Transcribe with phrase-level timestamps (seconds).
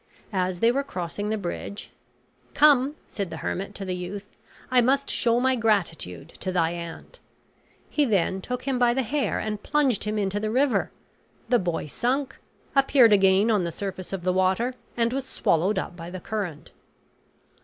[0.33, 1.91] As they were crossing the bridge,
[2.55, 4.25] "Come," said the hermit to the youth,
[4.71, 7.19] "I must show my gratitude to thy aunt."
[7.87, 10.89] He then took him by the hair and plunged him into the river.
[11.49, 12.37] The boy sunk,
[12.75, 16.71] appeared again on the surface of the water, and was swallowed up by the current.